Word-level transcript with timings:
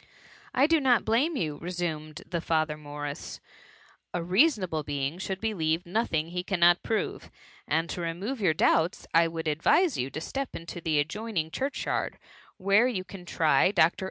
^" 0.00 0.02
1 0.58 0.66
do 0.66 0.80
not 0.80 1.04
blame 1.04 1.36
you,'' 1.36 1.58
resumed 1.58 2.22
the 2.26 2.40
Father 2.40 2.78
Morris; 2.78 3.38
*^ 4.14 4.18
a 4.18 4.22
reasonable 4.22 4.82
being 4.82 5.18
should 5.18 5.42
believe 5.42 5.84
nothing 5.84 6.28
he 6.28 6.42
cannot 6.42 6.82
prove; 6.82 7.30
and 7.68 7.90
to 7.90 8.00
remove 8.00 8.40
your 8.40 8.54
doubts, 8.54 9.06
I 9.12 9.28
would 9.28 9.46
advise 9.46 9.98
you 9.98 10.08
to 10.08 10.20
step 10.22 10.56
into 10.56 10.80
the 10.80 10.98
ad 11.00 11.10
joining 11.10 11.50
diurch 11.50 11.84
yard, 11.84 12.16
where 12.56 12.88
you 12.88 13.04
can 13.04 13.26
tiy 13.26 13.74
Dr. 13.74 13.74
TAX 13.74 13.96
MUMMy. 14.00 14.08